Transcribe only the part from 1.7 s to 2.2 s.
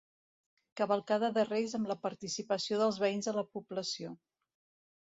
amb la